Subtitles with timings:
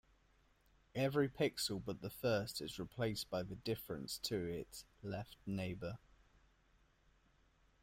[0.95, 5.99] Every pixel but the first is replaced by the difference to its left neighbor.